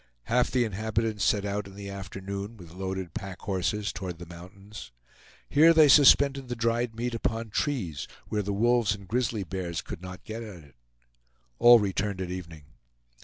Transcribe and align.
Half 0.23 0.49
the 0.49 0.63
inhabitants 0.63 1.23
set 1.23 1.45
out 1.45 1.67
in 1.67 1.75
the 1.75 1.87
afternoon, 1.87 2.57
with 2.57 2.71
loaded 2.71 3.13
pack 3.13 3.41
horses, 3.41 3.93
toward 3.93 4.17
the 4.17 4.25
mountains. 4.25 4.91
Here 5.47 5.75
they 5.75 5.87
suspended 5.87 6.47
the 6.47 6.55
dried 6.55 6.95
meat 6.95 7.13
upon 7.13 7.51
trees, 7.51 8.07
where 8.27 8.41
the 8.41 8.51
wolves 8.51 8.95
and 8.95 9.07
grizzly 9.07 9.43
bears 9.43 9.83
could 9.83 10.01
not 10.01 10.23
get 10.23 10.41
at 10.41 10.63
it. 10.63 10.75
All 11.59 11.77
returned 11.77 12.19
at 12.19 12.31
evening. 12.31 12.63